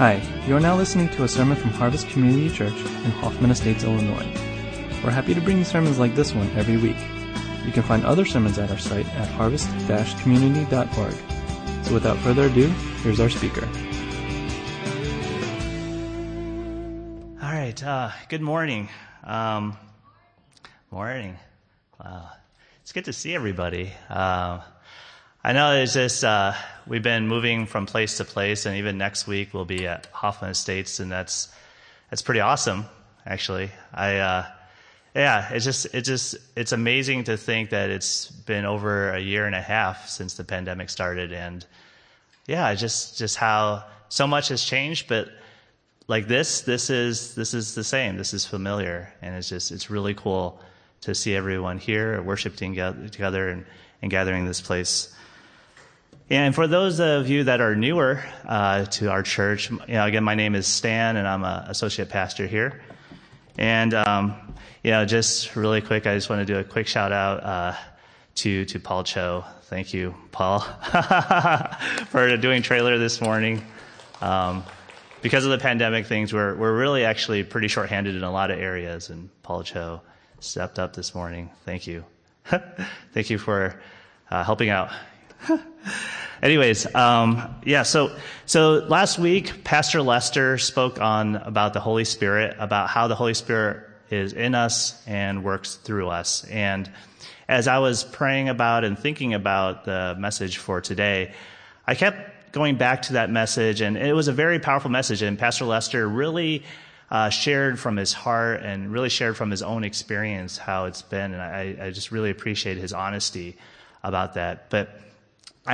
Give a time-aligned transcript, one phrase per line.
[0.00, 0.16] Hi,
[0.46, 4.24] you are now listening to a sermon from Harvest Community Church in Hoffman Estates, Illinois.
[5.04, 6.96] We're happy to bring you sermons like this one every week.
[7.66, 11.84] You can find other sermons at our site at harvest-community.org.
[11.84, 12.68] So without further ado,
[13.02, 13.68] here's our speaker.
[17.42, 17.84] All right.
[17.84, 18.88] Uh, good morning.
[19.22, 19.76] Um,
[20.90, 21.36] morning.
[22.02, 22.30] Wow.
[22.80, 23.92] It's good to see everybody.
[24.08, 24.60] Uh,
[25.42, 26.52] I know it's just uh,
[26.86, 30.50] we've been moving from place to place, and even next week we'll be at Hoffman
[30.50, 31.48] Estates, and that's
[32.10, 32.84] that's pretty awesome,
[33.24, 33.70] actually.
[33.94, 34.46] I uh,
[35.14, 39.46] yeah, it's just it's just it's amazing to think that it's been over a year
[39.46, 41.64] and a half since the pandemic started, and
[42.46, 45.30] yeah, just just how so much has changed, but
[46.06, 48.18] like this, this is this is the same.
[48.18, 50.60] This is familiar, and it's just it's really cool
[51.00, 53.64] to see everyone here worshiping together and,
[54.02, 55.14] and gathering this place.
[56.30, 60.22] And for those of you that are newer uh, to our church, you know, again,
[60.22, 62.80] my name is Stan, and I'm an associate pastor here.
[63.58, 64.36] And um,
[64.84, 67.74] you know, just really quick, I just want to do a quick shout out uh,
[68.36, 69.44] to to Paul Cho.
[69.64, 70.60] Thank you, Paul,
[72.10, 73.64] for doing trailer this morning.
[74.20, 74.62] Um,
[75.22, 78.60] because of the pandemic things, we're we're really actually pretty shorthanded in a lot of
[78.60, 80.00] areas, and Paul Cho
[80.38, 81.50] stepped up this morning.
[81.64, 82.04] Thank you,
[83.12, 83.80] thank you for
[84.30, 84.92] uh, helping out.
[86.42, 87.82] Anyways, um, yeah.
[87.82, 93.14] So, so last week, Pastor Lester spoke on about the Holy Spirit, about how the
[93.14, 96.44] Holy Spirit is in us and works through us.
[96.44, 96.90] And
[97.48, 101.34] as I was praying about and thinking about the message for today,
[101.86, 105.22] I kept going back to that message, and it was a very powerful message.
[105.22, 106.64] And Pastor Lester really
[107.10, 111.32] uh, shared from his heart and really shared from his own experience how it's been.
[111.32, 113.56] And I, I just really appreciate his honesty
[114.02, 114.70] about that.
[114.70, 115.00] But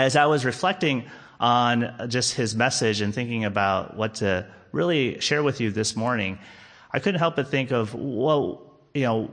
[0.03, 1.05] as I was reflecting
[1.41, 6.39] on just his message and thinking about what to really share with you this morning,
[6.93, 8.63] I couldn't help but think of, well,
[8.95, 9.31] you know,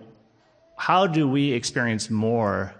[0.77, 2.73] how do we experience more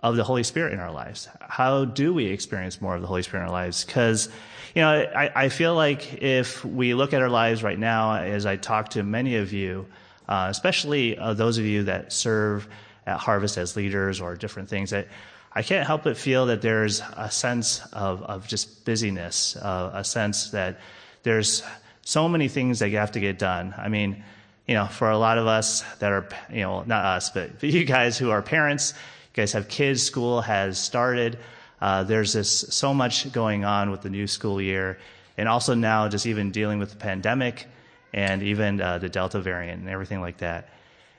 [0.00, 1.28] of the Holy Spirit in our lives?
[1.40, 3.84] How do we experience more of the Holy Spirit in our lives?
[3.84, 4.28] Because,
[4.74, 8.46] you know, I, I, feel like if we look at our lives right now, as
[8.46, 9.86] I talk to many of you,
[10.28, 12.68] uh, especially uh, those of you that serve
[13.06, 15.08] at Harvest as leaders or different things, that
[15.56, 20.04] I can't help but feel that there's a sense of, of just busyness, uh, a
[20.04, 20.80] sense that
[21.22, 21.62] there's
[22.02, 23.72] so many things that you have to get done.
[23.78, 24.22] I mean,
[24.66, 27.86] you know, for a lot of us that are, you know, not us, but you
[27.86, 28.92] guys who are parents,
[29.32, 31.38] you guys have kids, school has started.
[31.80, 34.98] Uh, there's this so much going on with the new school year,
[35.38, 37.66] and also now just even dealing with the pandemic
[38.12, 40.68] and even uh, the Delta variant and everything like that.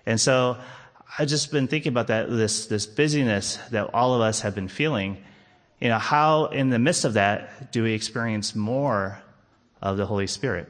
[0.05, 0.57] And so
[1.17, 4.67] I've just been thinking about that, this, this busyness that all of us have been
[4.67, 5.17] feeling.
[5.79, 9.21] You know, how in the midst of that do we experience more
[9.81, 10.69] of the Holy Spirit?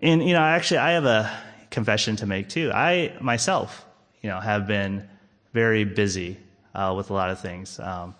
[0.00, 1.30] And, you know, actually, I have a
[1.70, 2.70] confession to make too.
[2.72, 3.84] I myself,
[4.22, 5.08] you know, have been
[5.52, 6.38] very busy
[6.74, 7.80] uh, with a lot of things.
[7.80, 8.14] Um,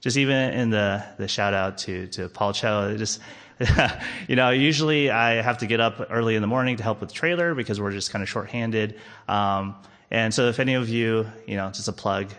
[0.00, 3.20] just even in the, the shout out to, to Paul Cho, just
[4.28, 7.08] you know, usually I have to get up early in the morning to help with
[7.08, 8.98] the trailer because we're just kind of shorthanded.
[9.26, 9.74] Um,
[10.10, 12.32] and so if any of you, you know, just a plug,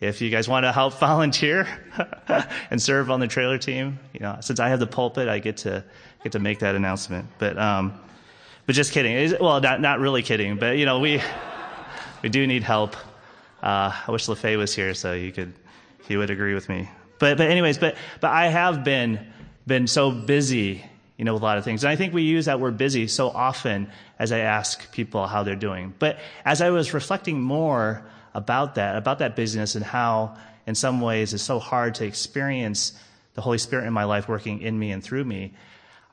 [0.00, 1.66] if you guys want to help volunteer
[2.70, 5.58] and serve on the trailer team, you know, since I have the pulpit, I get
[5.58, 5.84] to
[6.22, 7.28] get to make that announcement.
[7.38, 7.98] But um,
[8.66, 9.36] but just kidding.
[9.40, 10.56] Well, not not really kidding.
[10.56, 11.22] But you know, we
[12.22, 12.96] we do need help.
[13.62, 15.54] Uh, I wish LaFay was here so he could
[16.06, 16.88] he would agree with me.
[17.18, 19.20] But but anyways, but but I have been
[19.66, 20.84] been so busy,
[21.16, 21.84] you know, with a lot of things.
[21.84, 25.42] And I think we use that word busy so often as I ask people how
[25.42, 25.94] they're doing.
[25.98, 28.04] But as I was reflecting more
[28.34, 30.36] about that, about that busyness and how
[30.66, 32.92] in some ways it's so hard to experience
[33.34, 35.54] the Holy Spirit in my life working in me and through me,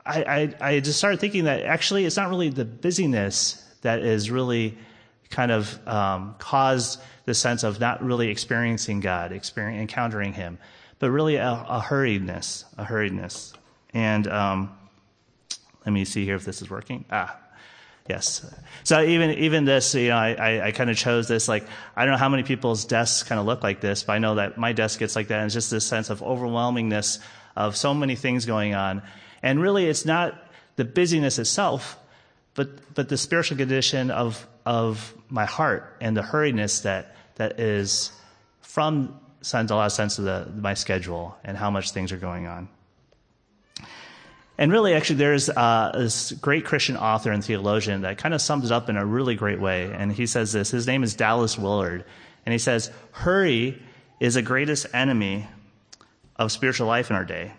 [0.05, 4.31] I, I, I just started thinking that actually it's not really the busyness that is
[4.31, 4.77] really
[5.29, 10.57] kind of um, caused the sense of not really experiencing God, encountering Him
[11.01, 13.53] but really a, a hurriedness, a hurriedness.
[13.91, 14.77] And um,
[15.83, 17.05] let me see here if this is working.
[17.11, 17.37] Ah,
[18.07, 18.45] yes.
[18.83, 21.47] So even even this, you know, I, I, I kind of chose this.
[21.47, 21.65] Like
[21.95, 24.35] I don't know how many people's desks kind of look like this, but I know
[24.35, 25.39] that my desk gets like that.
[25.39, 27.19] And it's just this sense of overwhelmingness
[27.55, 29.01] of so many things going on.
[29.41, 30.39] And really, it's not
[30.75, 31.97] the busyness itself,
[32.53, 38.11] but but the spiritual condition of of my heart and the hurriedness that that is
[38.61, 42.17] from sends a lot of sense to the, my schedule and how much things are
[42.17, 42.69] going on.
[44.57, 48.65] And really, actually, there's uh, this great Christian author and theologian that kind of sums
[48.65, 49.91] it up in a really great way.
[49.91, 52.05] And he says this his name is Dallas Willard.
[52.45, 53.81] And he says, Hurry
[54.19, 55.47] is the greatest enemy
[56.35, 57.53] of spiritual life in our day.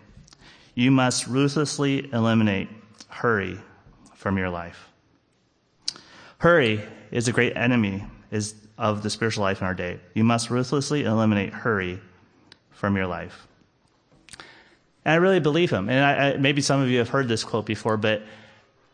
[0.75, 2.69] You must ruthlessly eliminate
[3.09, 3.59] hurry
[4.15, 4.89] from your life.
[6.37, 6.81] Hurry
[7.11, 9.97] is a great enemy is of the spiritual life in our day.
[10.13, 12.01] You must ruthlessly eliminate hurry
[12.71, 13.47] from your life.
[15.05, 15.89] And I really believe him.
[15.89, 18.23] And I, I, maybe some of you have heard this quote before, but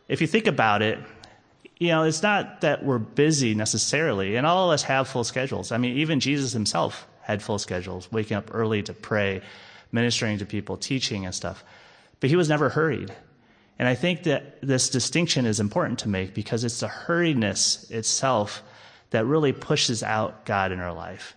[0.06, 1.00] if you think about it,
[1.80, 5.72] you know, it's not that we're busy necessarily, and all of us have full schedules.
[5.72, 9.40] I mean, even Jesus himself had full schedules, waking up early to pray,
[9.90, 11.64] ministering to people, teaching and stuff.
[12.20, 13.12] But he was never hurried.
[13.76, 18.62] And I think that this distinction is important to make because it's the hurriedness itself
[19.10, 21.36] that really pushes out God in our life.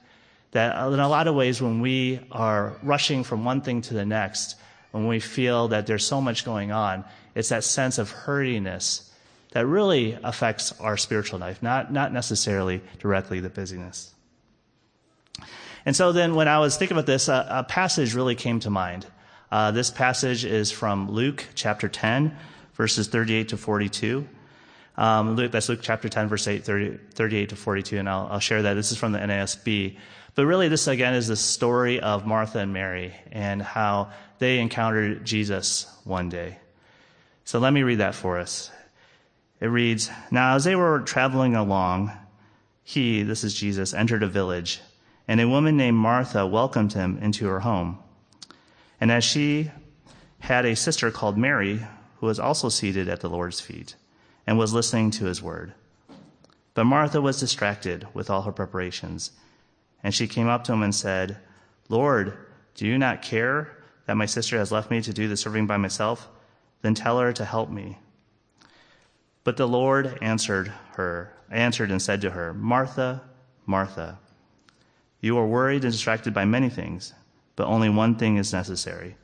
[0.51, 4.05] That in a lot of ways, when we are rushing from one thing to the
[4.05, 4.55] next,
[4.91, 7.03] when we feel that there's so much going on,
[7.33, 9.09] it's that sense of hurriedness
[9.51, 14.13] that really affects our spiritual life, not, not necessarily directly the busyness.
[15.85, 18.69] And so then when I was thinking about this, a, a passage really came to
[18.69, 19.05] mind.
[19.51, 22.35] Uh, this passage is from Luke chapter 10,
[22.73, 24.27] verses 38 to 42.
[24.95, 28.39] Um, Luke, that's Luke chapter 10, verse 8, 30, 38 to 42, and I'll, I'll
[28.39, 28.75] share that.
[28.75, 29.97] This is from the NASB.
[30.35, 35.25] But really, this again is the story of Martha and Mary and how they encountered
[35.25, 36.57] Jesus one day.
[37.45, 38.71] So let me read that for us.
[39.59, 42.11] It reads Now, as they were traveling along,
[42.83, 44.81] he, this is Jesus, entered a village,
[45.27, 47.97] and a woman named Martha welcomed him into her home.
[48.99, 49.71] And as she
[50.39, 51.85] had a sister called Mary,
[52.17, 53.95] who was also seated at the Lord's feet
[54.45, 55.73] and was listening to his word.
[56.73, 59.31] But Martha was distracted with all her preparations.
[60.03, 61.37] And she came up to him and said,
[61.87, 62.37] Lord,
[62.75, 65.77] do you not care that my sister has left me to do the serving by
[65.77, 66.27] myself?
[66.81, 67.99] Then tell her to help me.
[69.43, 73.21] But the Lord answered her, answered and said to her, Martha,
[73.65, 74.19] Martha,
[75.21, 77.13] you are worried and distracted by many things
[77.55, 79.15] but only one thing is necessary.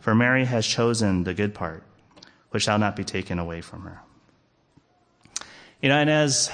[0.00, 1.82] For Mary has chosen the good part,
[2.50, 4.00] which shall not be taken away from her.
[5.82, 6.50] You know, and as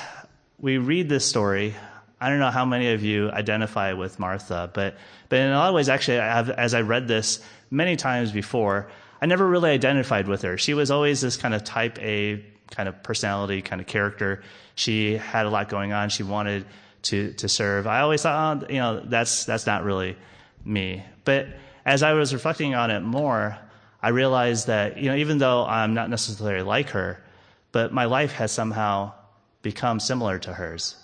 [0.61, 1.75] we read this story,
[2.21, 4.97] I don't know how many of you identify with Martha, but,
[5.29, 8.31] but in a lot of ways, actually, I have, as I read this many times
[8.31, 8.89] before,
[9.21, 10.57] I never really identified with her.
[10.59, 14.45] She was always this kind of type A kind of personality, kind of character.
[14.77, 16.09] She had a lot going on.
[16.09, 16.65] She wanted
[17.03, 17.89] to, to serve.
[17.89, 20.17] I always thought, oh, you know, that's, that's not really
[20.65, 21.03] me.
[21.25, 21.49] But
[21.85, 23.59] as I was reflecting on it more,
[24.01, 27.21] I realized that, you know, even though I'm not necessarily like her,
[27.77, 29.13] but my life has somehow
[29.61, 30.97] become similar to hers.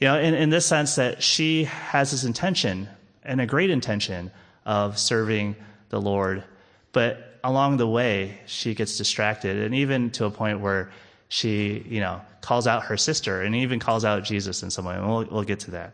[0.00, 2.88] You know, in, in this sense that she has this intention
[3.22, 4.32] and a great intention
[4.66, 5.54] of serving
[5.90, 6.42] the Lord,
[6.90, 10.90] but along the way, she gets distracted and even to a point where
[11.28, 14.96] she, you know, calls out her sister and even calls out Jesus in some way.
[14.96, 15.92] And we'll, we'll get to that.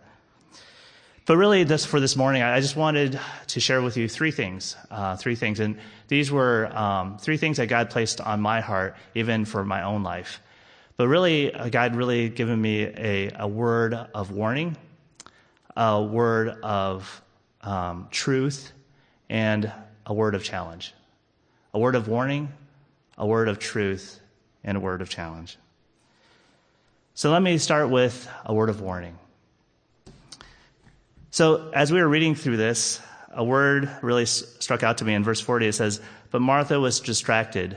[1.26, 4.76] But really, this for this morning, I just wanted to share with you three things.
[4.90, 5.78] Uh, three things, and
[6.08, 10.02] these were um, three things that God placed on my heart, even for my own
[10.02, 10.42] life.
[10.98, 14.76] But really, uh, God really given me a, a word of warning,
[15.74, 17.22] a word of
[17.62, 18.72] um, truth,
[19.30, 19.72] and
[20.04, 20.92] a word of challenge.
[21.72, 22.52] A word of warning,
[23.16, 24.20] a word of truth,
[24.62, 25.56] and a word of challenge.
[27.14, 29.18] So let me start with a word of warning.
[31.34, 33.00] So, as we were reading through this,
[33.32, 35.66] a word really struck out to me in verse 40.
[35.66, 36.00] It says,
[36.30, 37.76] But Martha was distracted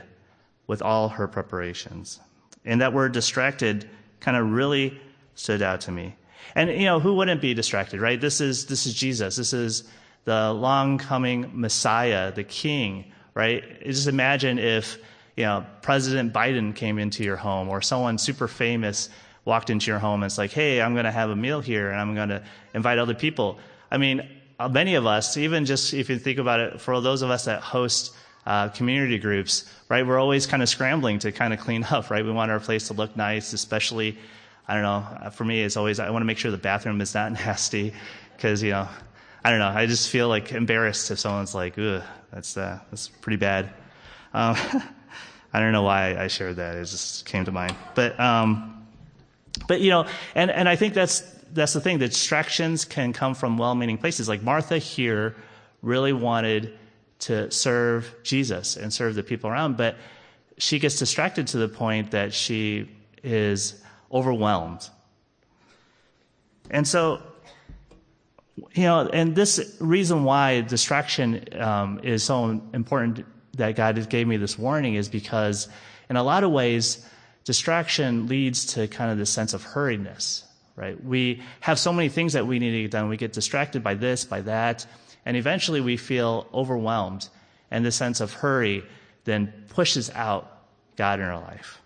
[0.68, 2.20] with all her preparations.
[2.64, 5.00] And that word distracted kind of really
[5.34, 6.14] stood out to me.
[6.54, 8.20] And, you know, who wouldn't be distracted, right?
[8.20, 9.34] This is, this is Jesus.
[9.34, 9.90] This is
[10.22, 13.82] the long coming Messiah, the King, right?
[13.82, 14.98] Just imagine if,
[15.36, 19.10] you know, President Biden came into your home or someone super famous
[19.48, 21.90] walked into your home and it's like, hey, I'm going to have a meal here
[21.90, 23.58] and I'm going to invite other people.
[23.90, 24.28] I mean,
[24.60, 27.46] uh, many of us, even just if you think about it, for those of us
[27.46, 28.14] that host
[28.46, 32.24] uh, community groups, right, we're always kind of scrambling to kind of clean up, right?
[32.24, 34.18] We want our place to look nice, especially,
[34.68, 37.00] I don't know, uh, for me, it's always, I want to make sure the bathroom
[37.00, 37.94] is not nasty
[38.36, 38.86] because, you know,
[39.42, 43.08] I don't know, I just feel like embarrassed if someone's like, ugh, that's, uh, that's
[43.08, 43.70] pretty bad.
[44.34, 44.56] Um,
[45.54, 46.76] I don't know why I shared that.
[46.76, 47.74] It just came to mind.
[47.94, 48.77] But, um,
[49.66, 51.20] but, you know, and, and I think that's,
[51.52, 51.98] that's the thing.
[51.98, 54.28] The distractions can come from well meaning places.
[54.28, 55.34] Like Martha here
[55.82, 56.78] really wanted
[57.20, 59.96] to serve Jesus and serve the people around, but
[60.58, 62.88] she gets distracted to the point that she
[63.22, 64.88] is overwhelmed.
[66.70, 67.22] And so,
[68.74, 73.24] you know, and this reason why distraction um, is so important
[73.56, 75.68] that God gave me this warning is because,
[76.10, 77.06] in a lot of ways,
[77.48, 80.42] distraction leads to kind of this sense of hurriedness,
[80.76, 81.02] right?
[81.02, 83.08] We have so many things that we need to get done.
[83.08, 84.84] We get distracted by this, by that,
[85.24, 87.26] and eventually we feel overwhelmed
[87.70, 88.84] and the sense of hurry
[89.24, 90.58] then pushes out
[90.96, 91.80] God in our life.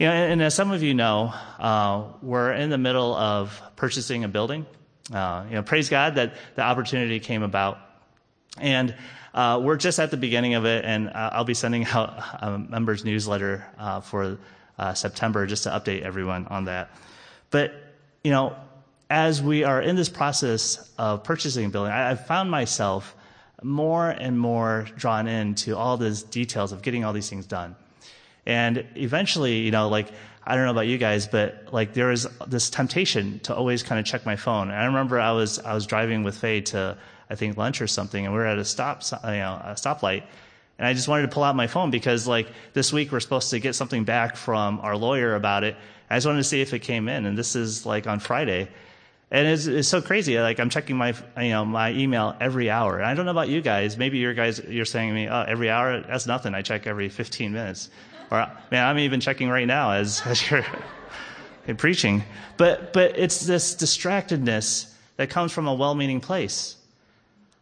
[0.00, 3.62] You know, and, and as some of you know, uh, we're in the middle of
[3.76, 4.66] purchasing a building.
[5.14, 7.78] Uh, you know, praise God that the opportunity came about.
[8.58, 8.96] And
[9.34, 12.58] uh, we're just at the beginning of it, and uh, I'll be sending out a
[12.58, 14.38] members newsletter uh, for
[14.78, 16.90] uh, September just to update everyone on that.
[17.50, 17.74] But
[18.24, 18.56] you know,
[19.08, 23.14] as we are in this process of purchasing a building, I, have found myself
[23.62, 27.76] more and more drawn into all these details of getting all these things done.
[28.46, 30.10] And eventually, you know, like,
[30.44, 33.98] I don't know about you guys, but like there was this temptation to always kind
[33.98, 34.70] of check my phone.
[34.70, 36.96] And I remember I was, I was driving with Faye to,
[37.30, 40.24] I think lunch or something, and we were at a stop, you know, a stoplight.
[40.80, 43.50] And I just wanted to pull out my phone because like this week we're supposed
[43.50, 45.76] to get something back from our lawyer about it.
[46.08, 47.26] I just wanted to see if it came in.
[47.26, 48.68] And this is like on Friday.
[49.30, 50.40] And it's, it's so crazy.
[50.40, 52.96] Like I'm checking my, you know, my email every hour.
[52.96, 53.98] And I don't know about you guys.
[53.98, 56.00] Maybe your guys, you're saying to me, oh, every hour?
[56.00, 56.54] That's nothing.
[56.54, 57.90] I check every 15 minutes.
[58.30, 60.64] Or, man, I'm even checking right now as, as you're
[61.76, 62.24] preaching.
[62.56, 66.76] But, but it's this distractedness that comes from a well-meaning place.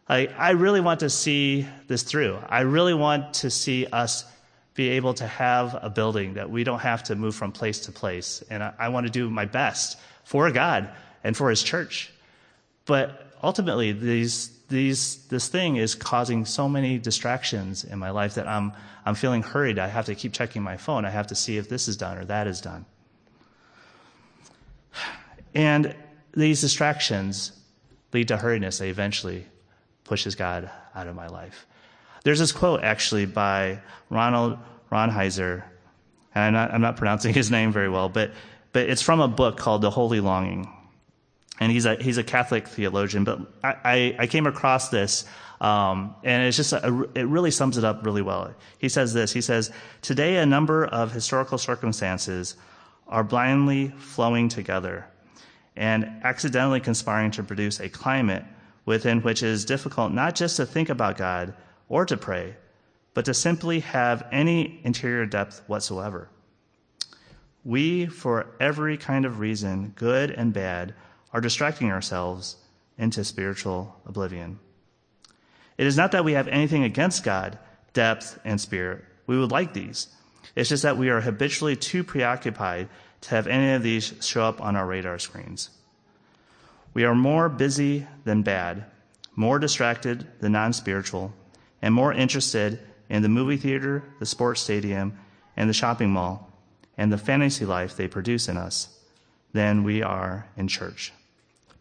[0.09, 2.39] I, I really want to see this through.
[2.49, 4.25] I really want to see us
[4.73, 7.91] be able to have a building that we don't have to move from place to
[7.91, 8.43] place.
[8.49, 10.89] And I, I want to do my best for God
[11.23, 12.11] and for his church.
[12.85, 18.47] But ultimately, these, these, this thing is causing so many distractions in my life that
[18.47, 18.73] I'm,
[19.05, 19.77] I'm feeling hurried.
[19.77, 21.05] I have to keep checking my phone.
[21.05, 22.85] I have to see if this is done or that is done.
[25.53, 25.95] And
[26.33, 27.51] these distractions
[28.11, 29.45] lead to hurriedness eventually
[30.09, 31.65] pushes God out of my life.
[32.25, 34.57] There's this quote actually by Ronald
[34.91, 35.63] Rolheiser,
[36.35, 38.31] and I'm not, I'm not pronouncing his name very well, but,
[38.73, 40.67] but it's from a book called The Holy Longing
[41.59, 43.23] and he's a he's a Catholic theologian.
[43.23, 45.25] But I, I, I came across this,
[45.61, 48.53] um, and it's just a, it really sums it up really well.
[48.77, 49.31] He says this.
[49.31, 52.55] He says today a number of historical circumstances
[53.07, 55.05] are blindly flowing together,
[55.75, 58.43] and accidentally conspiring to produce a climate
[58.89, 61.53] within which it is difficult not just to think about God
[61.89, 62.55] or to pray,
[63.13, 66.27] but to simply have any interior depth whatsoever.
[67.63, 70.95] We, for every kind of reason, good and bad,
[71.31, 72.55] are distracting ourselves
[72.97, 74.57] into spiritual oblivion.
[75.77, 77.59] It is not that we have anything against God,
[77.93, 79.05] depth, and spirit.
[79.27, 80.07] We would like these.
[80.55, 82.89] It's just that we are habitually too preoccupied
[83.21, 85.69] to have any of these show up on our radar screens.
[86.93, 88.85] We are more busy than bad,
[89.35, 91.33] more distracted than non spiritual,
[91.81, 92.79] and more interested
[93.09, 95.17] in the movie theater, the sports stadium,
[95.55, 96.51] and the shopping mall,
[96.97, 98.99] and the fantasy life they produce in us
[99.53, 101.13] than we are in church.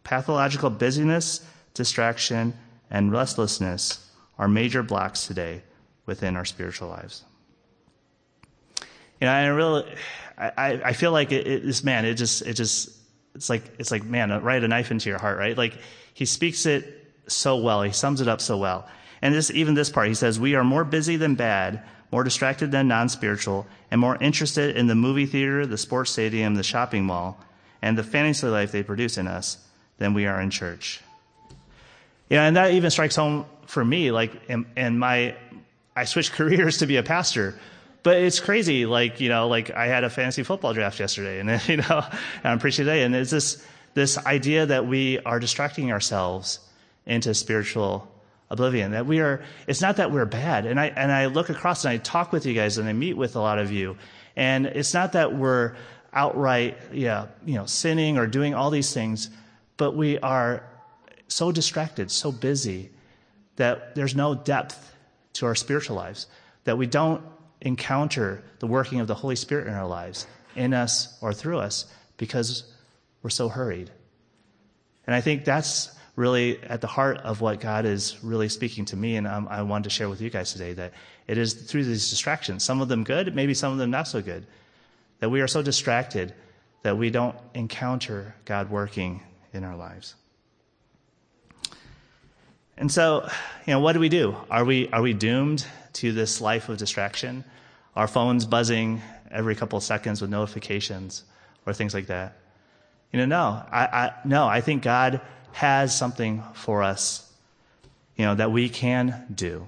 [0.04, 2.54] Pathological busyness, distraction,
[2.90, 5.62] and restlessness are major blocks today
[6.06, 7.24] within our spiritual lives.
[9.20, 9.84] You know, I really,
[10.38, 12.90] I, I feel like it, it, this man, it just, it just,
[13.34, 15.56] it's like, it's like, man, uh, right a knife into your heart, right?
[15.56, 15.78] Like,
[16.14, 17.82] he speaks it so well.
[17.82, 18.88] He sums it up so well.
[19.22, 22.70] And this, even this part, he says, we are more busy than bad, more distracted
[22.72, 27.38] than non-spiritual, and more interested in the movie theater, the sports stadium, the shopping mall,
[27.82, 29.58] and the fantasy life they produce in us
[29.98, 31.00] than we are in church.
[32.30, 34.10] Yeah, and that even strikes home for me.
[34.10, 35.34] Like, and, my,
[35.94, 37.58] I switched careers to be a pastor,
[38.08, 38.86] but it's crazy.
[38.86, 42.02] Like, you know, like I had a fantasy football draft yesterday, and you know,
[42.42, 43.62] I'm preaching today, and it's this
[43.92, 46.60] this idea that we are distracting ourselves
[47.04, 48.10] into spiritual
[48.48, 48.92] oblivion.
[48.92, 49.44] That we are.
[49.66, 52.46] It's not that we're bad, and I and I look across and I talk with
[52.46, 53.98] you guys, and I meet with a lot of you,
[54.36, 55.76] and it's not that we're
[56.14, 59.28] outright, yeah, you know, sinning or doing all these things
[59.78, 60.62] but we are
[61.28, 62.90] so distracted, so busy,
[63.56, 64.94] that there's no depth
[65.32, 66.26] to our spiritual lives,
[66.64, 67.22] that we don't
[67.60, 71.86] encounter the working of the Holy Spirit in our lives, in us or through us,
[72.16, 72.72] because
[73.22, 73.90] we're so hurried.
[75.06, 78.96] And I think that's really at the heart of what God is really speaking to
[78.96, 80.92] me, and um, I wanted to share with you guys today that
[81.26, 84.20] it is through these distractions, some of them good, maybe some of them not so
[84.20, 84.46] good,
[85.20, 86.34] that we are so distracted
[86.82, 89.22] that we don't encounter God working
[89.52, 90.14] in our lives.
[92.78, 93.28] And so,
[93.66, 94.36] you know, what do we do?
[94.50, 97.44] Are we, are we doomed to this life of distraction?
[97.96, 101.24] Our phones buzzing every couple of seconds with notifications
[101.66, 102.38] or things like that?
[103.12, 103.62] You know, no.
[103.70, 105.20] I, I, no, I think God
[105.52, 107.30] has something for us,
[108.16, 109.66] you know, that we can do.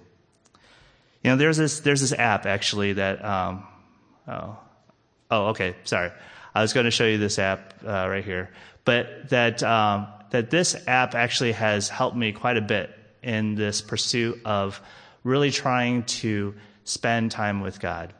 [1.22, 3.66] You know, there's this, there's this app actually that, um,
[4.28, 4.56] oh,
[5.30, 6.12] oh, okay, sorry.
[6.54, 8.50] I was going to show you this app uh, right here
[8.84, 12.90] but that um, that this app actually has helped me quite a bit
[13.22, 14.80] in this pursuit of
[15.24, 18.14] really trying to spend time with God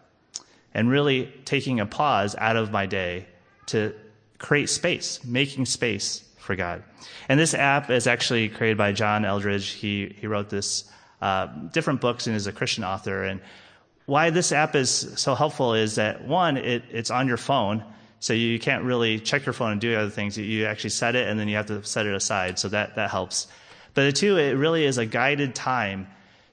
[0.74, 3.26] and really taking a pause out of my day
[3.66, 3.94] to
[4.38, 6.82] create space, making space for God.
[7.28, 9.72] And this app is actually created by John Eldredge.
[9.72, 10.90] He, he wrote this
[11.20, 13.24] uh, different books and is a Christian author.
[13.24, 13.40] And
[14.06, 17.84] why this app is so helpful is that one, it, it's on your phone.
[18.18, 20.36] So you can't really check your phone and do other things.
[20.36, 22.58] You actually set it and then you have to set it aside.
[22.58, 23.46] So that, that helps.
[23.94, 26.08] But the two, it really is a guided time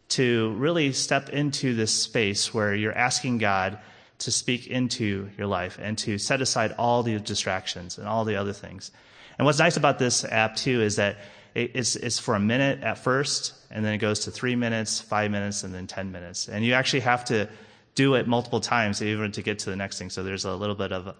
[0.10, 3.80] to really step into this space where you're asking God
[4.20, 8.36] to speak into your life and to set aside all the distractions and all the
[8.36, 8.92] other things.
[9.38, 11.18] And what's nice about this app too is that
[11.54, 15.32] it's, it's for a minute at first, and then it goes to three minutes, five
[15.32, 16.48] minutes, and then 10 minutes.
[16.48, 17.50] And you actually have to
[17.96, 20.12] do it multiple times even to get to the next thing.
[20.12, 21.16] So there's a little bit of a,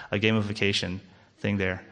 [0.12, 1.00] a gamification
[1.40, 1.84] thing there.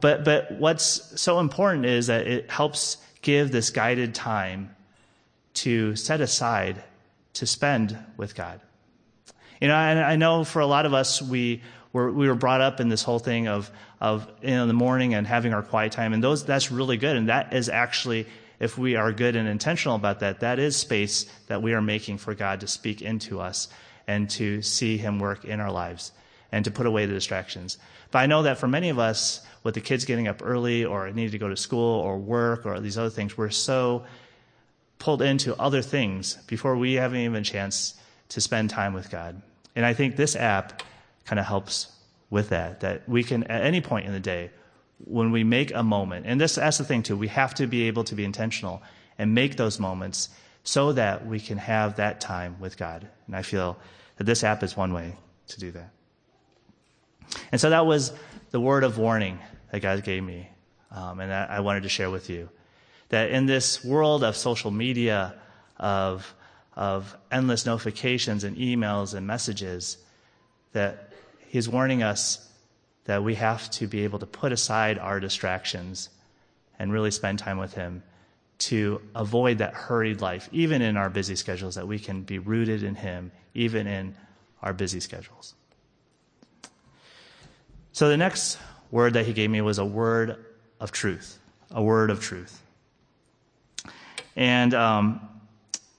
[0.00, 4.74] But, but what's so important is that it helps give this guided time
[5.54, 6.82] to set aside
[7.34, 8.60] to spend with God.
[9.60, 11.62] You know, and I know for a lot of us, we
[11.92, 15.26] were, we were brought up in this whole thing of, of in the morning and
[15.26, 17.16] having our quiet time, and those, that's really good.
[17.16, 18.26] And that is actually,
[18.58, 22.18] if we are good and intentional about that, that is space that we are making
[22.18, 23.68] for God to speak into us
[24.06, 26.12] and to see Him work in our lives
[26.50, 27.78] and to put away the distractions.
[28.10, 31.10] But I know that for many of us, with the kids getting up early or
[31.10, 34.04] needing to go to school or work or these other things, we're so
[34.98, 37.94] pulled into other things before we have even a chance
[38.28, 39.40] to spend time with God.
[39.74, 40.82] And I think this app
[41.24, 41.90] kind of helps
[42.30, 44.50] with that, that we can, at any point in the day,
[45.04, 47.88] when we make a moment, and this, that's the thing too, we have to be
[47.88, 48.82] able to be intentional
[49.18, 50.28] and make those moments
[50.64, 53.08] so that we can have that time with God.
[53.26, 53.76] And I feel
[54.16, 55.16] that this app is one way
[55.48, 55.90] to do that.
[57.50, 58.12] And so that was
[58.50, 59.38] the word of warning
[59.72, 60.48] that God gave me,
[60.92, 62.48] um, and that I wanted to share with you.
[63.08, 65.34] That in this world of social media,
[65.78, 66.32] of
[66.74, 69.98] of endless notifications and emails and messages
[70.72, 71.12] that
[71.48, 72.48] he's warning us
[73.04, 76.08] that we have to be able to put aside our distractions
[76.78, 78.02] and really spend time with him
[78.58, 82.82] to avoid that hurried life, even in our busy schedules, that we can be rooted
[82.82, 84.14] in him, even in
[84.62, 85.54] our busy schedules.
[87.90, 88.56] So the next
[88.92, 90.36] word that he gave me was a word
[90.78, 91.40] of truth,
[91.72, 92.62] a word of truth.
[94.36, 95.28] And um,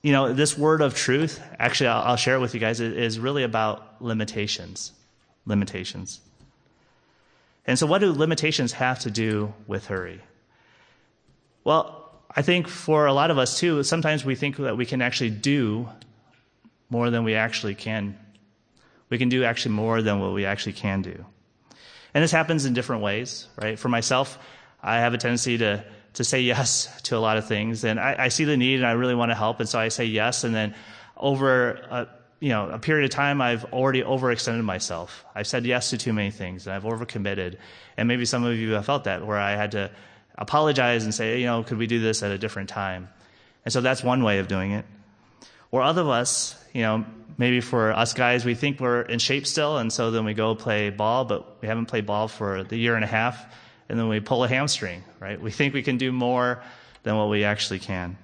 [0.01, 3.19] you know, this word of truth, actually, I'll, I'll share it with you guys, is
[3.19, 4.93] really about limitations.
[5.45, 6.21] Limitations.
[7.65, 10.21] And so, what do limitations have to do with hurry?
[11.63, 15.01] Well, I think for a lot of us too, sometimes we think that we can
[15.01, 15.87] actually do
[16.89, 18.17] more than we actually can.
[19.09, 21.25] We can do actually more than what we actually can do.
[22.13, 23.77] And this happens in different ways, right?
[23.77, 24.37] For myself,
[24.81, 27.83] I have a tendency to to say yes to a lot of things.
[27.83, 29.59] And I, I see the need and I really want to help.
[29.59, 30.43] And so I say yes.
[30.43, 30.75] And then
[31.17, 32.07] over a,
[32.39, 35.25] you know, a period of time, I've already overextended myself.
[35.35, 37.57] I've said yes to too many things and I've overcommitted.
[37.97, 39.91] And maybe some of you have felt that where I had to
[40.37, 43.09] apologize and say, you know, could we do this at a different time?
[43.65, 44.85] And so that's one way of doing it.
[45.73, 47.03] Or other of us, you know,
[47.37, 50.53] maybe for us guys, we think we're in shape still, and so then we go
[50.53, 53.45] play ball, but we haven't played ball for the year and a half
[53.89, 55.39] and then we pull a hamstring, right?
[55.39, 56.63] We think we can do more
[57.03, 58.17] than what we actually can.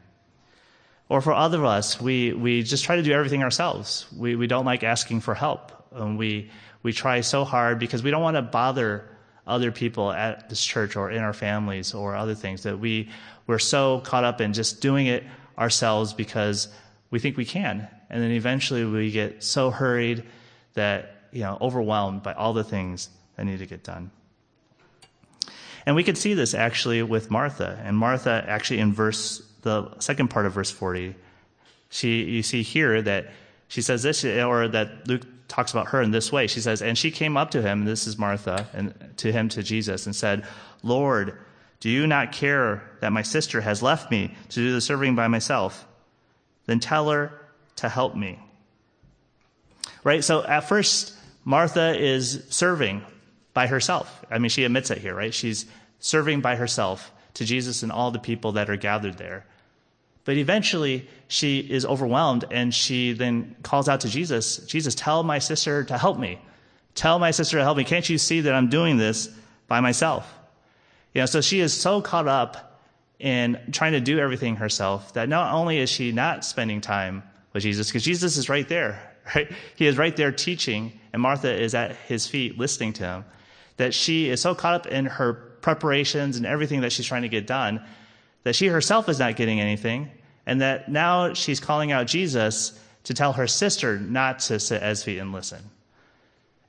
[1.09, 4.05] Or for other of us, we, we just try to do everything ourselves.
[4.15, 5.71] We, we don't like asking for help.
[5.91, 6.49] And we,
[6.83, 9.09] we try so hard because we don't want to bother
[9.47, 13.09] other people at this church or in our families or other things that we,
[13.47, 15.23] we're so caught up in just doing it
[15.57, 16.67] ourselves because
[17.11, 17.87] we think we can.
[18.09, 20.23] And then eventually we get so hurried
[20.73, 24.11] that, you know, overwhelmed by all the things that need to get done.
[25.85, 27.79] And we could see this actually with Martha.
[27.83, 31.15] And Martha, actually, in verse, the second part of verse 40,
[31.89, 33.31] she, you see here that
[33.67, 36.47] she says this, or that Luke talks about her in this way.
[36.47, 39.63] She says, And she came up to him, this is Martha, and to him, to
[39.63, 40.45] Jesus, and said,
[40.83, 41.37] Lord,
[41.79, 45.27] do you not care that my sister has left me to do the serving by
[45.27, 45.87] myself?
[46.69, 47.31] Then tell her
[47.77, 48.37] to help me.
[50.03, 50.23] Right?
[50.23, 53.03] So at first, Martha is serving
[53.55, 54.23] by herself.
[54.29, 55.33] I mean, she admits it here, right?
[55.33, 55.65] She's
[55.97, 59.47] serving by herself to Jesus and all the people that are gathered there.
[60.25, 65.39] But eventually, she is overwhelmed and she then calls out to Jesus Jesus, tell my
[65.39, 66.39] sister to help me.
[66.93, 67.83] Tell my sister to help me.
[67.83, 69.27] Can't you see that I'm doing this
[69.67, 70.31] by myself?
[71.15, 72.68] You know, so she is so caught up
[73.19, 77.63] in trying to do everything herself that not only is she not spending time with
[77.63, 79.01] Jesus, because Jesus is right there,
[79.35, 79.51] right?
[79.75, 83.25] He is right there teaching, and Martha is at his feet listening to him
[83.77, 87.29] that she is so caught up in her preparations and everything that she's trying to
[87.29, 87.83] get done
[88.43, 90.09] that she herself is not getting anything,
[90.45, 95.03] and that now she's calling out Jesus to tell her sister not to sit as
[95.03, 95.59] feet and listen.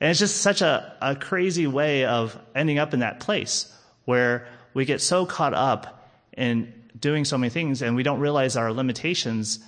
[0.00, 3.72] And it's just such a, a crazy way of ending up in that place
[4.04, 5.99] where we get so caught up
[6.36, 9.60] in doing so many things and we don't realize our limitations.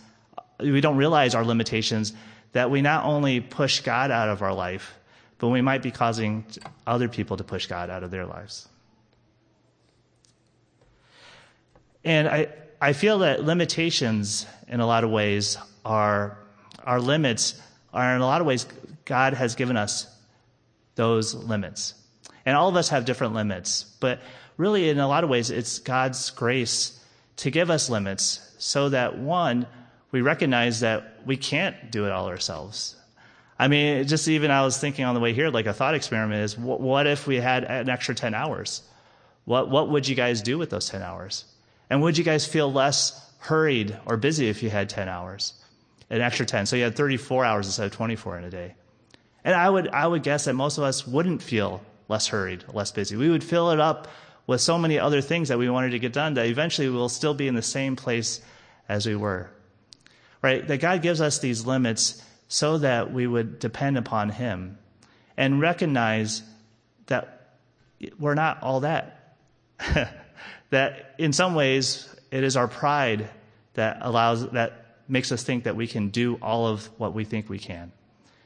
[0.60, 2.12] We don't realize our limitations
[2.52, 4.94] that we not only push God out of our life,
[5.38, 6.44] but we might be causing
[6.86, 8.68] other people to push God out of their lives.
[12.04, 12.48] And I,
[12.80, 16.38] I feel that limitations in a lot of ways are,
[16.84, 17.60] our limits
[17.92, 18.66] are in a lot of ways,
[19.04, 20.06] God has given us
[20.94, 21.94] those limits.
[22.44, 24.20] And all of us have different limits, but
[24.62, 27.00] really in a lot of ways, it's God's grace
[27.38, 29.66] to give us limits so that one,
[30.12, 32.94] we recognize that we can't do it all ourselves.
[33.58, 36.44] I mean, just even I was thinking on the way here, like a thought experiment
[36.44, 38.82] is what, what if we had an extra 10 hours?
[39.46, 41.44] What, what would you guys do with those 10 hours?
[41.90, 45.54] And would you guys feel less hurried or busy if you had 10 hours?
[46.08, 46.66] An extra 10.
[46.66, 48.74] So you had 34 hours instead of 24 in a day.
[49.42, 52.92] And I would, I would guess that most of us wouldn't feel less hurried, less
[52.92, 53.16] busy.
[53.16, 54.06] We would fill it up
[54.46, 57.34] with so many other things that we wanted to get done that eventually we'll still
[57.34, 58.40] be in the same place
[58.88, 59.50] as we were.
[60.42, 60.66] Right?
[60.66, 64.78] That God gives us these limits so that we would depend upon Him
[65.36, 66.42] and recognize
[67.06, 67.56] that
[68.18, 69.36] we're not all that.
[70.70, 73.28] that in some ways it is our pride
[73.74, 77.48] that allows, that makes us think that we can do all of what we think
[77.48, 77.92] we can.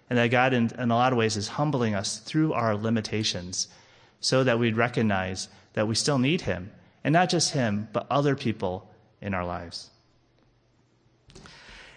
[0.08, 3.68] And that God, in, in a lot of ways, is humbling us through our limitations
[4.20, 6.72] so that we'd recognize that we still need Him.
[7.04, 9.90] And not just Him, but other people in our lives.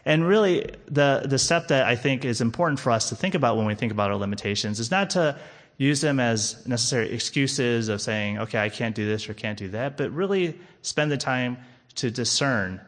[0.06, 3.58] And really, the, the step that I think is important for us to think about
[3.58, 5.40] when we think about our limitations is not to
[5.78, 9.70] use them as necessary excuses of saying, okay, I can't do this or can't do
[9.70, 11.58] that, but really spend the time
[11.96, 12.82] to discern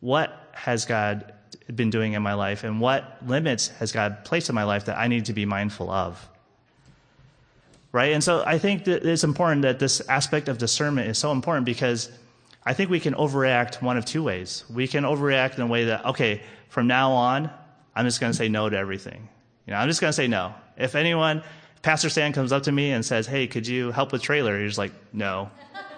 [0.00, 1.32] what has God
[1.74, 4.98] been doing in my life and what limits has God placed in my life that
[4.98, 6.28] I need to be mindful of.
[7.96, 8.12] Right?
[8.12, 11.64] And so I think that it's important that this aspect of discernment is so important
[11.64, 12.10] because
[12.62, 14.64] I think we can overreact one of two ways.
[14.68, 17.50] We can overreact in a way that, okay, from now on,
[17.94, 19.26] I'm just going to say no to everything.
[19.66, 20.52] You know, I'm just going to say no.
[20.76, 21.42] If anyone,
[21.80, 24.58] Pastor Stan comes up to me and says, hey, could you help with trailer?
[24.58, 25.50] You're just like, no.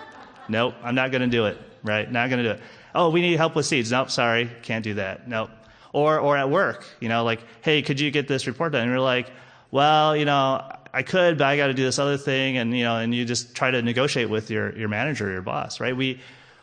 [0.49, 1.59] nope, I'm not going to do it.
[1.83, 2.09] Right?
[2.09, 2.61] Not going to do it.
[2.95, 3.91] Oh, we need help with seeds.
[3.91, 5.27] Nope, sorry, can't do that.
[5.27, 5.51] Nope.
[5.93, 8.83] Or, or at work, you know, like, hey, could you get this report done?
[8.83, 9.33] And you're like,
[9.71, 12.57] well, you know, I could, but I got to do this other thing.
[12.57, 15.81] And, you know, and you just try to negotiate with your, your manager your boss,
[15.81, 15.97] right?
[15.97, 16.21] We,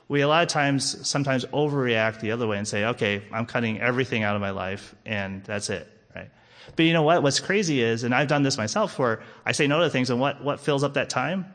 [0.07, 3.79] we a lot of times sometimes overreact the other way and say, okay, I'm cutting
[3.79, 6.29] everything out of my life and that's it, right?
[6.75, 7.23] But you know what?
[7.23, 10.19] What's crazy is, and I've done this myself where I say no to things and
[10.19, 11.45] what, what fills up that time?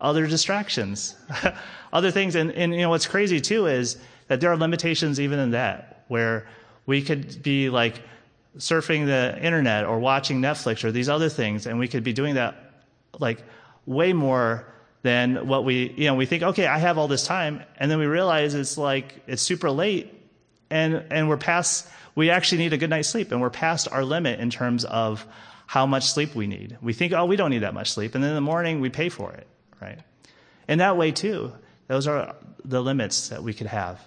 [0.00, 1.14] Other distractions,
[1.92, 2.34] other things.
[2.34, 3.96] And, and, you know, what's crazy too is
[4.28, 6.46] that there are limitations even in that where
[6.86, 8.02] we could be like
[8.58, 12.34] surfing the internet or watching Netflix or these other things and we could be doing
[12.34, 12.56] that
[13.18, 13.42] like
[13.86, 14.66] way more
[15.02, 17.62] than what we, you know, we think, okay, I have all this time.
[17.76, 20.12] And then we realize it's like, it's super late
[20.70, 24.02] and, and we're past, we actually need a good night's sleep and we're past our
[24.02, 25.26] limit in terms of
[25.66, 26.78] how much sleep we need.
[26.80, 28.14] We think, oh, we don't need that much sleep.
[28.14, 29.46] And then in the morning we pay for it,
[29.80, 29.98] right?
[30.68, 31.52] And that way too,
[31.86, 34.00] those are the limits that we could have.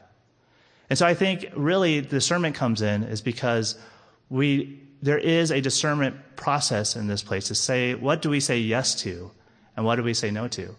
[0.90, 3.78] And so I think really the sermon comes in is because
[4.30, 8.60] we, there is a discernment process in this place to say, what do we say
[8.60, 9.32] yes to
[9.76, 10.76] and what do we say no to?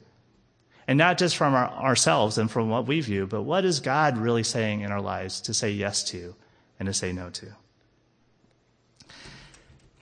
[0.87, 4.17] And not just from our, ourselves and from what we view, but what is God
[4.17, 6.35] really saying in our lives to say yes to
[6.79, 7.47] and to say no to?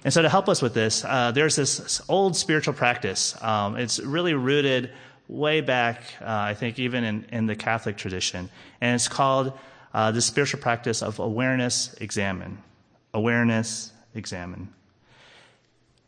[0.05, 3.35] And so, to help us with this, uh, there's this old spiritual practice.
[3.43, 4.93] Um, it's really rooted
[5.27, 8.49] way back, uh, I think, even in, in, the Catholic tradition.
[8.81, 9.59] And it's called
[9.93, 12.59] uh, the spiritual practice of awareness, examen.
[13.17, 14.69] Awareness, examen.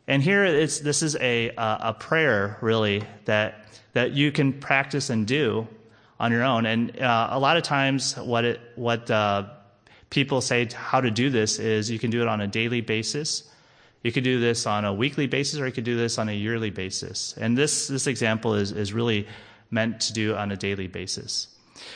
[0.07, 5.25] And here, it's, this is a, a prayer, really, that that you can practice and
[5.25, 5.67] do
[6.19, 6.65] on your own.
[6.65, 9.49] And uh, a lot of times, what it, what uh,
[10.09, 13.49] people say how to do this is you can do it on a daily basis.
[14.03, 16.33] You could do this on a weekly basis, or you could do this on a
[16.33, 17.33] yearly basis.
[17.37, 19.27] And this this example is is really
[19.71, 21.47] meant to do on a daily basis.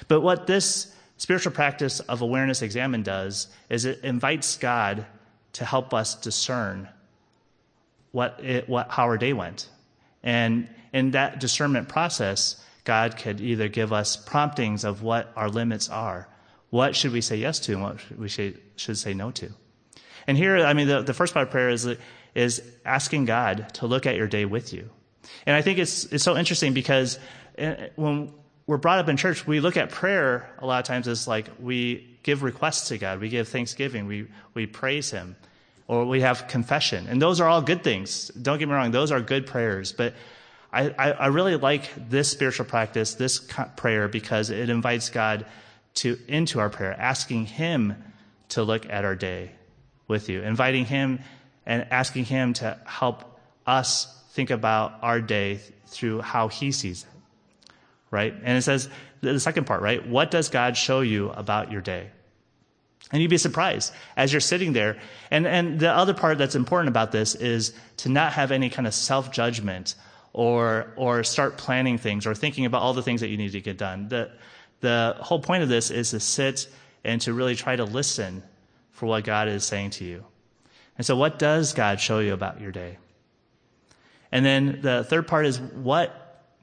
[0.08, 5.06] But what this spiritual practice of awareness examen does is it invites God
[5.54, 6.90] to help us discern
[8.12, 9.70] what it, what how our day went,
[10.22, 15.88] and in that discernment process, God could either give us promptings of what our limits
[15.88, 16.28] are.
[16.72, 19.50] What should we say yes to and what we should, should say no to?
[20.28, 21.88] And here, I mean, the, the first part of prayer is,
[22.36, 24.90] is asking God to look at your day with you.
[25.46, 27.18] And I think it's, it's so interesting because
[27.58, 28.34] eh, when,
[28.66, 31.48] we're brought up in church, we look at prayer a lot of times as like
[31.60, 35.36] we give requests to God, we give thanksgiving, we, we praise Him,
[35.88, 37.08] or we have confession.
[37.08, 38.30] And those are all good things.
[38.30, 39.92] Don't get me wrong, those are good prayers.
[39.92, 40.14] But
[40.72, 43.46] I, I, I really like this spiritual practice, this
[43.76, 45.46] prayer, because it invites God
[45.96, 47.96] to into our prayer, asking Him
[48.50, 49.52] to look at our day
[50.08, 51.20] with you, inviting Him
[51.66, 57.13] and asking Him to help us think about our day through how He sees it
[58.14, 58.34] right?
[58.44, 58.90] And it says,
[59.22, 60.08] the second part, right?
[60.08, 62.12] What does God show you about your day?
[63.12, 64.98] And you'd be surprised as you're sitting there.
[65.32, 68.88] And, and the other part that's important about this is to not have any kind
[68.88, 69.96] of self judgment
[70.32, 73.62] or, or start planning things or thinking about all the things that you need to
[73.62, 74.10] get done.
[74.10, 74.32] The,
[74.82, 76.68] the whole point of this is to sit
[77.04, 78.44] and to really try to listen
[78.92, 80.24] for what God is saying to you.
[80.98, 82.98] And so, what does God show you about your day?
[84.32, 86.20] And then the third part is what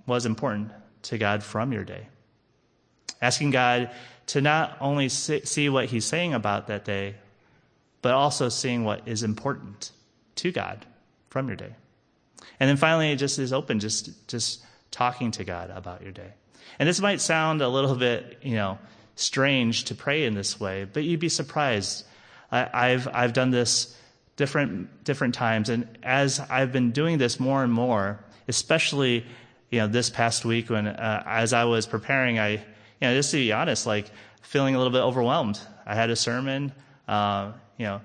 [0.07, 2.09] was important to God from your day.
[3.23, 3.91] Asking God
[4.29, 7.17] to not only see what He's saying about that day,
[8.03, 9.91] but also seeing what is important
[10.37, 10.87] to God
[11.29, 11.75] from your day.
[12.59, 16.33] And then finally, it just is open, just, just talking to God about your day.
[16.79, 18.79] And this might sound a little bit, you know,
[19.17, 22.05] strange to pray in this way, but you'd be surprised.
[22.51, 23.97] I, have I've done this
[24.37, 29.25] different different times, and as I've been doing this more and more, especially
[29.71, 32.59] you know, this past week when, uh, as I was preparing, I, you
[33.03, 34.11] know, just to be honest, like
[34.43, 35.61] feeling a little bit overwhelmed.
[35.87, 36.73] I had a sermon,
[37.07, 38.01] uh, you know,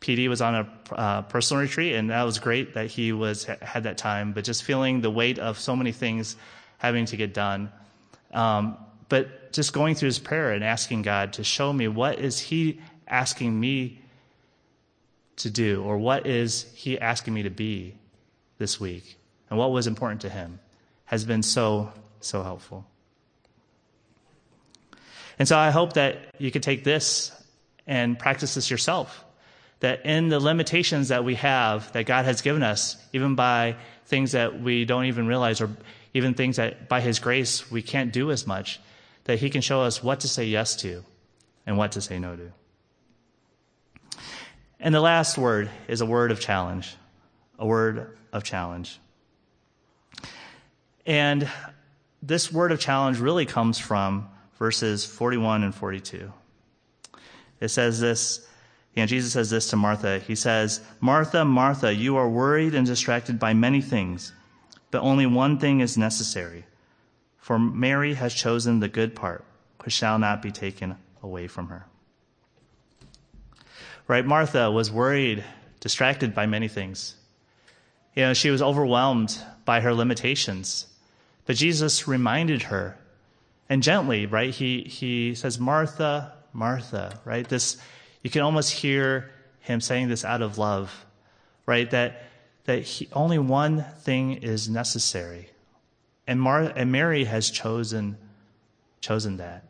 [0.00, 3.84] PD was on a uh, personal retreat, and that was great that he was had
[3.84, 4.32] that time.
[4.32, 6.36] But just feeling the weight of so many things
[6.78, 7.72] having to get done,
[8.32, 8.76] um,
[9.08, 12.80] but just going through his prayer and asking God to show me what is He
[13.08, 14.00] asking me
[15.36, 17.94] to do, or what is He asking me to be
[18.58, 19.16] this week,
[19.48, 20.58] and what was important to Him
[21.06, 22.84] has been so, so helpful.
[25.38, 27.32] And so I hope that you could take this
[27.86, 29.24] and practice this yourself.
[29.80, 34.32] That in the limitations that we have, that God has given us, even by things
[34.32, 35.70] that we don't even realize, or
[36.14, 38.80] even things that by His grace we can't do as much,
[39.24, 41.04] that He can show us what to say yes to
[41.66, 42.52] and what to say no to.
[44.80, 46.94] And the last word is a word of challenge.
[47.58, 48.98] A word of challenge.
[51.06, 51.48] And
[52.20, 56.32] this word of challenge really comes from verses 41 and 42.
[57.60, 58.46] It says this,
[58.94, 60.18] you know, Jesus says this to Martha.
[60.18, 64.32] He says, Martha, Martha, you are worried and distracted by many things,
[64.90, 66.64] but only one thing is necessary.
[67.38, 69.44] For Mary has chosen the good part,
[69.84, 71.86] which shall not be taken away from her.
[74.08, 74.24] Right?
[74.24, 75.44] Martha was worried,
[75.80, 77.16] distracted by many things.
[78.14, 80.86] You know, she was overwhelmed by her limitations.
[81.46, 82.98] But Jesus reminded her,
[83.68, 84.52] and gently, right?
[84.52, 87.48] He, he says, Martha, Martha, right?
[87.48, 87.78] This,
[88.22, 89.30] you can almost hear
[89.60, 91.06] him saying this out of love,
[91.64, 91.90] right?
[91.90, 92.24] That,
[92.64, 95.48] that he, only one thing is necessary.
[96.26, 98.16] And, Mar- and Mary has chosen,
[99.00, 99.64] chosen that.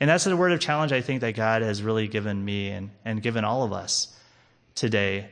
[0.00, 2.90] And that's the word of challenge I think that God has really given me and,
[3.04, 4.16] and given all of us
[4.74, 5.28] today.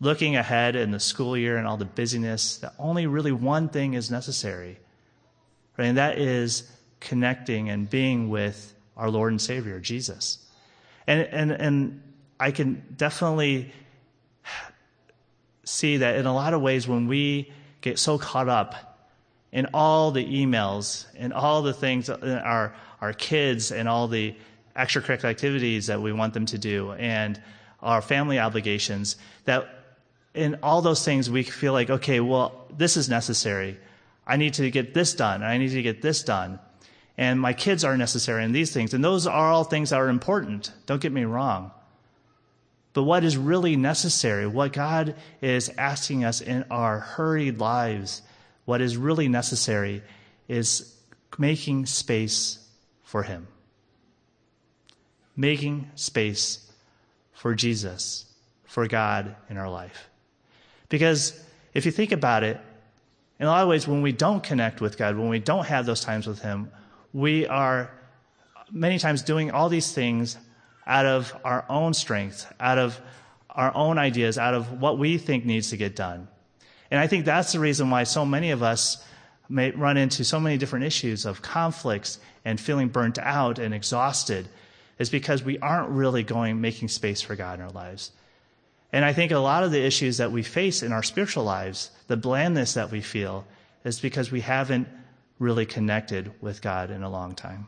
[0.00, 3.94] Looking ahead in the school year and all the busyness, that only really one thing
[3.94, 4.78] is necessary
[5.82, 5.88] Right?
[5.88, 10.38] And that is connecting and being with our Lord and Savior, Jesus.
[11.08, 12.02] And, and, and
[12.38, 13.72] I can definitely
[15.64, 19.10] see that in a lot of ways when we get so caught up
[19.50, 24.36] in all the emails and all the things, our, our kids and all the
[24.76, 27.42] extracurricular activities that we want them to do and
[27.80, 29.16] our family obligations,
[29.46, 29.68] that
[30.32, 33.80] in all those things we feel like, okay, well, this is necessary.
[34.26, 36.58] I need to get this done, I need to get this done.
[37.18, 38.94] And my kids are necessary in these things.
[38.94, 40.72] And those are all things that are important.
[40.86, 41.70] Don't get me wrong.
[42.94, 48.22] But what is really necessary, what God is asking us in our hurried lives,
[48.64, 50.02] what is really necessary
[50.48, 50.94] is
[51.38, 52.58] making space
[53.02, 53.48] for Him.
[55.36, 56.70] Making space
[57.32, 58.26] for Jesus,
[58.64, 60.08] for God in our life.
[60.90, 62.60] Because if you think about it,
[63.38, 65.86] in a lot of ways, when we don't connect with God, when we don't have
[65.86, 66.70] those times with Him,
[67.12, 67.90] we are
[68.70, 70.36] many times doing all these things
[70.86, 73.00] out of our own strength, out of
[73.50, 76.28] our own ideas, out of what we think needs to get done.
[76.90, 79.04] And I think that's the reason why so many of us
[79.48, 84.48] may run into so many different issues of conflicts and feeling burnt out and exhausted
[84.98, 88.12] is because we aren't really going making space for God in our lives.
[88.92, 91.90] And I think a lot of the issues that we face in our spiritual lives,
[92.08, 93.46] the blandness that we feel,
[93.84, 94.86] is because we haven't
[95.38, 97.66] really connected with God in a long time.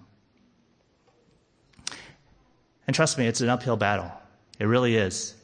[2.87, 4.13] And trust me, it's an uphill battle.
[4.59, 5.35] It really is.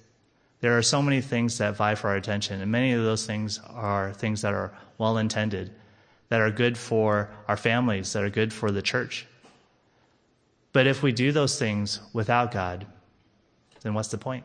[0.61, 3.59] There are so many things that vie for our attention, and many of those things
[3.71, 5.73] are things that are well intended,
[6.29, 9.27] that are good for our families, that are good for the church.
[10.73, 12.87] But if we do those things without God,
[13.81, 14.45] then what's the point?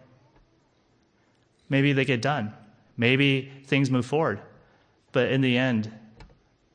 [1.70, 2.54] Maybe they get done.
[2.98, 4.40] Maybe things move forward.
[5.12, 5.92] But in the end,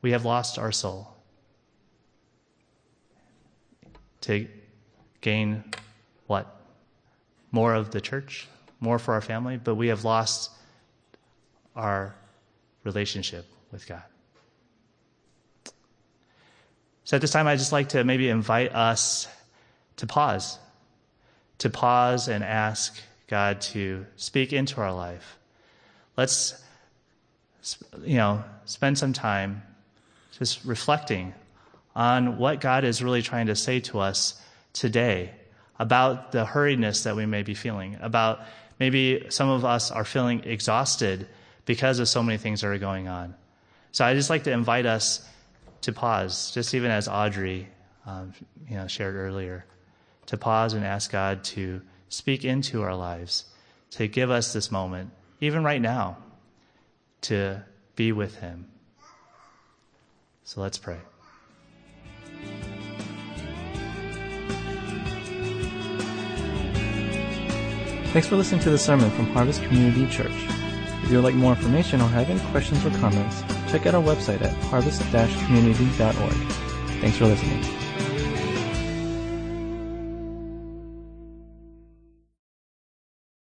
[0.02, 1.14] we have lost our soul.
[4.22, 4.46] To
[5.20, 5.64] gain
[6.26, 6.60] what?
[7.52, 8.48] More of the church,
[8.80, 10.50] more for our family, but we have lost
[11.74, 12.14] our
[12.84, 14.02] relationship with God.
[17.04, 19.26] So at this time, I'd just like to maybe invite us
[19.96, 20.58] to pause,
[21.58, 25.38] to pause and ask God to speak into our life.
[26.16, 26.60] Let's,
[28.02, 29.62] you know, spend some time
[30.36, 31.32] just reflecting
[31.94, 34.40] on what God is really trying to say to us
[34.72, 35.30] today
[35.78, 38.40] about the hurriedness that we may be feeling, about
[38.78, 41.28] maybe some of us are feeling exhausted
[41.66, 43.34] because of so many things that are going on.
[43.92, 45.26] So I just like to invite us
[45.82, 47.68] to pause, just even as Audrey,
[48.06, 48.32] um,
[48.68, 49.64] you know, shared earlier,
[50.26, 53.46] to pause and ask God to speak into our lives,
[53.92, 56.18] to give us this moment, even right now,
[57.22, 57.62] to
[57.96, 58.66] be with Him.
[60.44, 60.98] So let's pray.
[68.12, 70.32] Thanks for listening to the sermon from Harvest Community Church.
[71.04, 74.02] If you would like more information or have any questions or comments, check out our
[74.02, 76.32] website at harvest-community.org.
[77.00, 77.89] Thanks for listening.